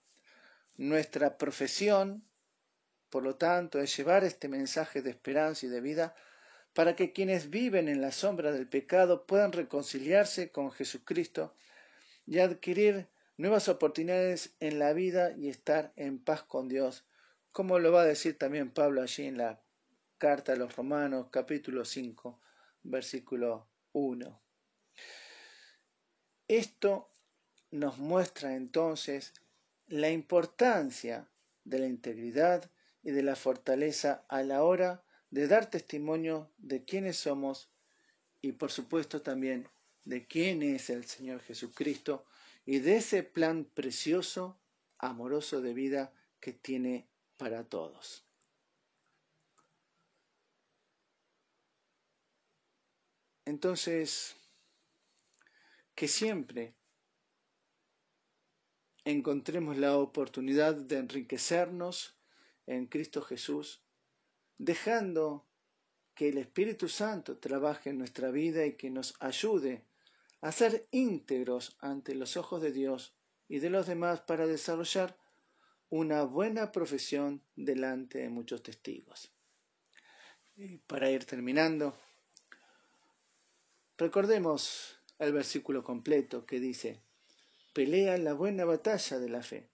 Nuestra 0.76 1.40
profesión, 1.40 2.24
por 3.10 3.24
lo 3.24 3.36
tanto, 3.36 3.80
es 3.80 3.96
llevar 3.96 4.24
este 4.24 4.48
mensaje 4.48 5.02
de 5.02 5.10
esperanza 5.10 5.66
y 5.66 5.70
de 5.70 5.82
vida 5.82 6.16
para 6.74 6.96
que 6.96 7.14
quienes 7.14 7.50
viven 7.50 7.88
en 7.88 8.02
la 8.02 8.12
sombra 8.12 8.52
del 8.52 8.68
pecado 8.68 9.26
puedan 9.26 9.52
reconciliarse 9.52 10.52
con 10.52 10.72
Jesucristo 10.72 11.56
y 12.26 12.40
adquirir 12.40 13.08
nuevas 13.38 13.70
oportunidades 13.70 14.56
en 14.60 14.80
la 14.80 14.94
vida 14.94 15.32
y 15.38 15.50
estar 15.50 15.94
en 15.96 16.20
paz 16.20 16.44
con 16.44 16.68
Dios 16.68 17.06
como 17.58 17.80
lo 17.80 17.92
va 17.92 18.02
a 18.02 18.06
decir 18.06 18.38
también 18.38 18.70
Pablo 18.70 19.02
allí 19.02 19.26
en 19.26 19.40
la 19.40 19.60
carta 20.20 20.54
a 20.54 20.56
los 20.56 20.76
Romanos, 20.76 21.30
capítulo 21.32 21.86
5, 21.86 22.40
versículo 22.84 23.68
1. 23.94 24.42
Esto 26.48 27.10
nos 27.72 27.98
muestra 27.98 28.54
entonces 28.54 29.34
la 29.88 30.12
importancia 30.12 31.32
de 31.64 31.80
la 31.80 31.88
integridad 31.88 32.70
y 33.08 33.12
de 33.12 33.24
la 33.24 33.38
fortaleza 33.38 34.26
a 34.28 34.44
la 34.44 34.64
hora 34.64 35.02
de 35.30 35.48
dar 35.48 35.70
testimonio 35.70 36.52
de 36.58 36.84
quiénes 36.84 37.16
somos 37.16 37.70
y 38.42 38.52
por 38.52 38.70
supuesto 38.70 39.22
también 39.22 39.70
de 40.04 40.28
quién 40.28 40.62
es 40.62 40.90
el 40.90 41.06
Señor 41.06 41.40
Jesucristo 41.40 42.26
y 42.66 42.80
de 42.80 42.98
ese 42.98 43.24
plan 43.24 43.64
precioso, 43.64 44.60
amoroso 44.98 45.62
de 45.62 45.74
vida 45.74 46.12
que 46.42 46.52
tiene 46.52 47.08
para 47.38 47.64
todos. 47.64 48.26
Entonces, 53.46 54.36
que 55.96 56.10
siempre 56.10 56.76
encontremos 59.06 59.78
la 59.78 59.98
oportunidad 59.98 60.76
de 60.76 60.98
enriquecernos 60.98 62.17
en 62.68 62.86
Cristo 62.86 63.22
Jesús, 63.22 63.82
dejando 64.58 65.46
que 66.14 66.30
el 66.30 66.38
Espíritu 66.38 66.90
Santo 66.90 67.38
trabaje 67.38 67.90
en 67.90 67.98
nuestra 67.98 68.32
vida 68.32 68.66
y 68.66 68.74
que 68.74 68.90
nos 68.90 69.16
ayude 69.20 69.86
a 70.42 70.52
ser 70.52 70.88
íntegros 70.92 71.78
ante 71.80 72.16
los 72.16 72.38
ojos 72.38 72.62
de 72.62 72.72
Dios 72.72 73.16
y 73.48 73.60
de 73.60 73.70
los 73.70 73.88
demás 73.88 74.22
para 74.22 74.46
desarrollar 74.46 75.18
una 75.90 76.24
buena 76.24 76.72
profesión 76.72 77.42
delante 77.56 78.20
de 78.20 78.30
muchos 78.30 78.62
testigos. 78.62 79.32
Y 80.56 80.78
para 80.80 81.10
ir 81.10 81.26
terminando, 81.26 81.96
recordemos 83.98 85.00
el 85.20 85.32
versículo 85.32 85.84
completo 85.84 86.46
que 86.46 86.60
dice, 86.60 87.00
pelea 87.74 88.18
la 88.18 88.34
buena 88.34 88.66
batalla 88.66 89.20
de 89.20 89.30
la 89.30 89.44
fe, 89.44 89.70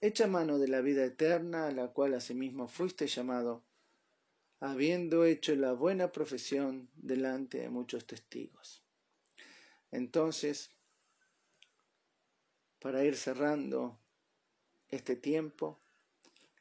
echa 0.00 0.26
mano 0.26 0.58
de 0.58 0.68
la 0.68 0.80
vida 0.80 1.04
eterna 1.04 1.66
a 1.66 1.72
la 1.72 1.88
cual 1.88 2.14
asimismo 2.14 2.68
fuiste 2.68 3.06
llamado, 3.06 3.64
habiendo 4.60 5.24
hecho 5.24 5.54
la 5.54 5.72
buena 5.72 6.12
profesión 6.12 6.88
delante 6.94 7.58
de 7.58 7.68
muchos 7.68 8.06
testigos. 8.06 8.82
Entonces, 9.90 10.70
para 12.80 13.04
ir 13.04 13.16
cerrando 13.16 13.98
este 14.88 15.16
tiempo, 15.16 15.80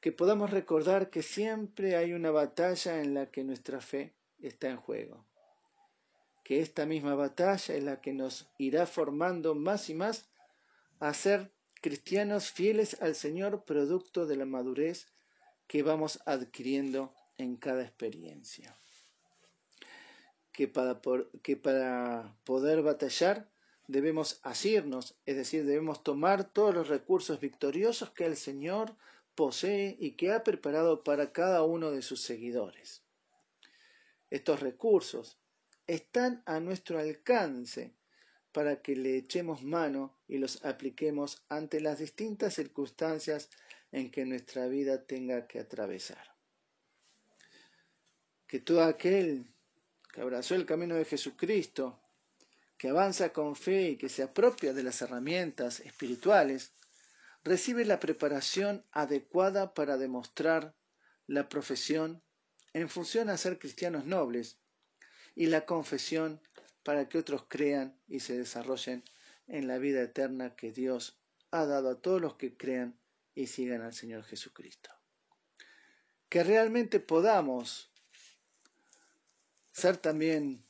que 0.02 0.12
podamos 0.12 0.52
recordar 0.52 1.10
que 1.10 1.23
siempre 1.23 1.95
hay 1.95 2.13
una 2.13 2.32
batalla 2.32 3.02
en 3.02 3.13
la 3.13 3.32
que 3.32 3.43
nuestra 3.43 3.82
fe 3.82 4.13
está 4.39 4.69
en 4.69 4.78
juego, 4.78 5.26
que 6.43 6.62
esta 6.62 6.86
misma 6.86 7.15
batalla 7.15 7.76
es 7.76 7.84
la 7.84 8.02
que 8.02 8.13
nos 8.13 8.50
irá 8.58 8.86
formando 8.86 9.56
más 9.56 9.89
y 9.89 9.95
más 9.95 10.30
a 11.00 11.13
ser 11.13 11.52
cristianos 11.88 12.52
fieles 12.52 13.02
al 13.02 13.15
Señor 13.15 13.63
producto 13.63 14.26
de 14.26 14.36
la 14.36 14.45
madurez 14.45 15.08
que 15.67 15.84
vamos 15.84 16.19
adquiriendo 16.26 17.15
en 17.38 17.56
cada 17.56 17.82
experiencia. 17.82 18.78
Que 20.52 20.67
para, 20.67 21.00
poder 22.43 22.82
batallar 22.82 23.50
debemos 23.88 24.41
asirnos, 24.43 25.15
es 25.26 25.38
decir, 25.38 25.65
debemos 25.65 26.04
tomar 26.04 26.52
todos 26.52 26.76
los 26.76 26.89
recursos 26.89 27.39
victoriosos 27.39 28.10
que 28.10 28.26
el 28.26 28.36
Señor 28.36 28.97
posee 29.34 29.95
y 29.97 30.17
que 30.17 30.34
ha 30.34 30.43
preparado 30.43 31.06
para 31.06 31.32
cada 31.32 31.63
uno 31.63 31.91
de 31.91 32.02
sus 32.02 32.19
seguidores. 32.19 33.02
Estos 34.30 34.60
recursos 34.60 35.39
están 35.86 36.43
a 36.45 36.60
nuestro 36.60 37.00
alcance 37.00 37.95
para 38.58 38.82
que 38.82 38.96
le 38.96 39.17
echemos 39.17 39.63
mano 39.63 40.17
y 40.28 40.39
los 40.39 40.65
apliquemos 40.65 41.43
ante 41.48 41.80
las 41.80 42.00
distintas 42.00 42.56
circunstancias 42.56 43.52
en 43.91 44.10
que 44.10 44.26
nuestra 44.26 44.65
vida 44.65 45.06
tenga 45.06 45.46
que 45.46 45.60
atravesar. 45.60 46.34
Que 48.48 48.60
todo 48.60 48.84
aquel 48.84 49.54
que 50.12 50.22
abrazó 50.22 50.56
el 50.56 50.65
camino 50.65 50.96
de 50.96 51.06
Jesucristo 51.06 52.02
que 52.80 52.89
avanza 52.89 53.32
con 53.32 53.56
fe 53.56 53.89
y 53.89 53.96
que 53.96 54.10
se 54.10 54.24
apropia 54.24 54.74
de 54.74 54.82
las 54.82 55.04
herramientas 55.04 55.80
espirituales, 55.82 56.72
recibe 57.43 57.86
la 57.86 58.00
preparación 58.00 58.84
adecuada 58.91 59.76
para 59.76 59.98
demostrar 59.98 60.74
la 61.28 61.48
profesión 61.48 62.24
en 62.74 62.89
función 62.89 63.30
a 63.30 63.38
ser 63.38 63.60
cristianos 63.60 64.06
nobles 64.06 64.58
y 65.36 65.46
la 65.46 65.67
confesión 65.67 66.41
para 66.88 67.10
que 67.10 67.17
otros 67.17 67.43
crean 67.50 68.00
y 68.08 68.21
se 68.21 68.38
desarrollen 68.38 69.04
en 69.47 69.67
la 69.67 69.78
vida 69.78 70.02
eterna 70.02 70.56
que 70.56 70.71
Dios 70.71 71.19
ha 71.52 71.65
dado 71.65 71.89
a 71.89 72.00
todos 72.00 72.21
los 72.21 72.36
que 72.36 72.56
crean 72.56 72.97
y 73.36 73.47
sigan 73.47 73.82
al 73.82 73.93
Señor 73.93 74.23
Jesucristo. 74.23 74.89
Que 76.30 76.45
realmente 76.45 77.02
podamos 77.02 77.91
ser 79.73 79.97
también 79.97 80.63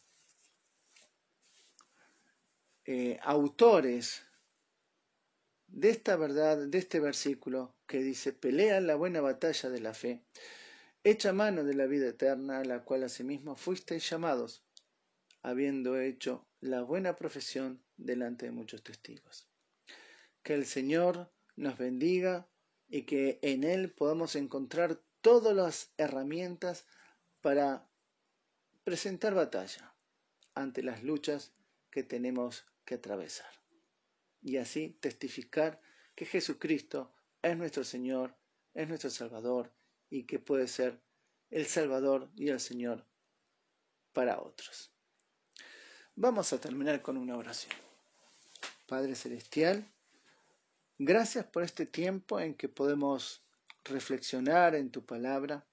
eh, 2.85 3.19
autores 3.21 4.23
de 5.67 5.91
esta 5.91 6.15
verdad, 6.15 6.57
de 6.65 6.79
este 6.79 6.99
versículo 6.99 7.75
que 7.85 7.99
dice, 7.99 8.33
pelea 8.33 8.81
la 8.81 8.95
buena 8.95 9.21
batalla 9.21 9.69
de 9.69 9.81
la 9.81 9.93
fe, 9.93 10.23
echa 11.03 11.31
mano 11.31 11.63
de 11.63 11.75
la 11.75 11.85
vida 11.85 12.07
eterna, 12.07 12.61
a 12.61 12.65
la 12.65 12.83
cual 12.83 13.03
asimismo 13.03 13.55
fuisteis 13.55 14.09
llamados, 14.09 14.66
habiendo 15.41 15.99
hecho 15.99 16.47
la 16.59 16.81
buena 16.81 17.15
profesión 17.15 17.83
delante 17.97 18.45
de 18.45 18.51
muchos 18.51 18.83
testigos. 18.83 19.47
Que 20.43 20.53
el 20.53 20.65
Señor 20.65 21.31
nos 21.55 21.77
bendiga 21.77 22.47
y 22.87 23.03
que 23.03 23.39
en 23.41 23.63
Él 23.63 23.91
podamos 23.91 24.35
encontrar 24.35 25.01
todas 25.21 25.55
las 25.55 25.93
herramientas 25.97 26.85
para 27.41 27.89
presentar 28.83 29.33
batalla 29.33 29.93
ante 30.53 30.81
las 30.81 31.03
luchas 31.03 31.53
que 31.91 32.03
tenemos 32.03 32.65
que 32.85 32.95
atravesar. 32.95 33.51
Y 34.41 34.57
así 34.57 34.97
testificar 35.01 35.81
que 36.15 36.25
Jesucristo 36.25 37.13
es 37.41 37.57
nuestro 37.57 37.83
Señor, 37.83 38.37
es 38.73 38.87
nuestro 38.87 39.09
Salvador 39.09 39.73
y 40.09 40.23
que 40.23 40.39
puede 40.39 40.67
ser 40.67 41.01
el 41.49 41.65
Salvador 41.65 42.31
y 42.35 42.49
el 42.49 42.59
Señor 42.59 43.05
para 44.13 44.39
otros. 44.39 44.96
Vamos 46.19 46.51
a 46.51 46.59
terminar 46.59 47.03
con 47.03 47.15
una 47.15 47.37
oración. 47.37 47.75
Padre 48.87 49.13
Celestial, 49.13 49.87
gracias 50.97 51.45
por 51.45 51.61
este 51.61 51.85
tiempo 51.85 52.39
en 52.39 52.55
que 52.55 52.67
podemos 52.67 53.43
reflexionar 53.83 54.73
en 54.73 54.89
tu 54.89 55.05
palabra. 55.05 55.67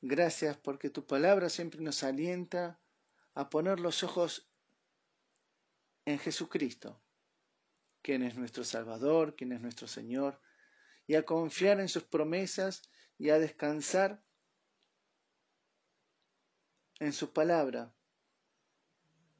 Gracias 0.00 0.56
porque 0.56 0.88
tu 0.88 1.06
palabra 1.06 1.50
siempre 1.50 1.82
nos 1.82 2.02
alienta 2.02 2.80
a 3.34 3.50
poner 3.50 3.78
los 3.78 4.02
ojos 4.02 4.48
en 6.06 6.18
Jesucristo, 6.18 6.98
quien 8.00 8.22
es 8.22 8.36
nuestro 8.36 8.64
Salvador, 8.64 9.36
quien 9.36 9.52
es 9.52 9.60
nuestro 9.60 9.86
Señor, 9.86 10.40
y 11.06 11.16
a 11.16 11.26
confiar 11.26 11.78
en 11.78 11.90
sus 11.90 12.04
promesas 12.04 12.80
y 13.18 13.28
a 13.28 13.38
descansar 13.38 14.24
en 17.00 17.12
su 17.12 17.34
palabra, 17.34 17.94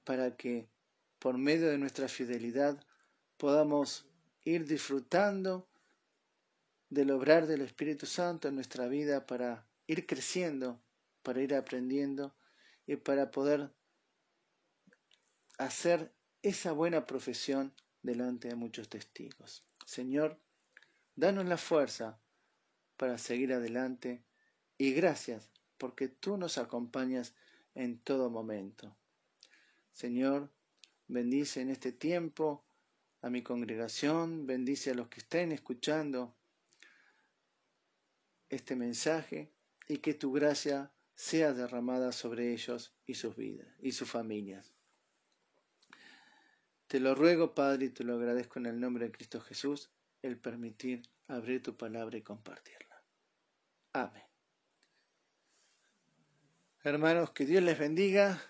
para 0.05 0.37
que 0.37 0.69
por 1.19 1.39
medio 1.39 1.69
de 1.69 1.79
nuestra 1.79 2.09
fidelidad 2.09 2.85
podamos 3.37 4.07
ir 4.45 4.67
disfrutando 4.67 5.69
del 6.91 7.11
obrar 7.11 7.47
del 7.47 7.63
Espíritu 7.63 8.07
Santo 8.07 8.49
en 8.49 8.55
nuestra 8.55 8.87
vida 8.87 9.27
para 9.27 9.67
ir 9.87 10.07
creciendo, 10.07 10.83
para 11.23 11.43
ir 11.43 11.55
aprendiendo 11.55 12.37
y 12.87 12.97
para 12.97 13.31
poder 13.31 13.75
hacer 15.59 16.15
esa 16.43 16.73
buena 16.73 17.07
profesión 17.07 17.75
delante 18.03 18.49
de 18.49 18.55
muchos 18.55 18.89
testigos. 18.89 19.65
Señor, 19.87 20.39
danos 21.17 21.47
la 21.47 21.57
fuerza 21.57 22.21
para 22.97 23.19
seguir 23.19 23.53
adelante 23.53 24.25
y 24.77 24.93
gracias 24.93 25.51
porque 25.79 26.09
tú 26.09 26.37
nos 26.37 26.59
acompañas 26.59 27.35
en 27.75 27.99
todo 27.99 28.31
momento. 28.31 28.97
Señor, 29.95 30.51
bendice 31.07 31.61
en 31.61 31.71
este 31.71 31.93
tiempo 31.93 32.65
a 33.23 33.31
mi 33.31 33.43
congregación, 33.43 34.45
bendice 34.45 34.91
a 34.91 34.95
los 34.95 35.09
que 35.09 35.21
estén 35.21 35.53
escuchando 35.53 36.37
este 38.49 38.75
mensaje 38.75 39.53
y 39.89 39.99
que 39.99 40.15
tu 40.15 40.33
gracia 40.33 40.93
sea 41.15 41.53
derramada 41.53 42.11
sobre 42.11 42.53
ellos 42.53 42.93
y 43.07 43.15
sus 43.15 43.37
vidas 43.37 43.69
y 43.81 43.93
sus 43.93 44.11
familias. 44.11 44.75
Te 46.89 46.99
lo 46.99 47.15
ruego, 47.15 47.55
Padre, 47.55 47.87
y 47.87 47.91
te 47.91 48.03
lo 48.03 48.15
agradezco 48.15 48.59
en 48.59 48.67
el 48.67 48.81
nombre 48.81 49.07
de 49.07 49.13
Cristo 49.13 49.41
Jesús, 49.41 49.91
el 50.23 50.39
permitir 50.39 51.09
abrir 51.29 51.63
tu 51.63 51.77
palabra 51.77 52.19
y 52.19 52.23
compartirla. 52.23 53.01
Amén. 53.93 54.25
Hermanos, 56.83 57.31
que 57.31 57.47
Dios 57.47 57.63
les 57.63 57.79
bendiga 57.79 58.43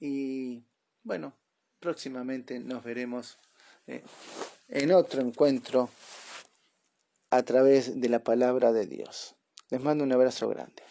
y 0.00 0.64
bueno, 1.08 1.32
próximamente 1.80 2.60
nos 2.60 2.84
veremos 2.84 3.38
eh, 3.86 4.04
en 4.68 4.92
otro 4.92 5.22
encuentro 5.22 5.88
a 7.30 7.42
través 7.42 7.98
de 7.98 8.10
la 8.10 8.18
palabra 8.18 8.72
de 8.72 8.84
Dios. 8.84 9.34
Les 9.70 9.80
mando 9.80 10.04
un 10.04 10.12
abrazo 10.12 10.50
grande. 10.50 10.82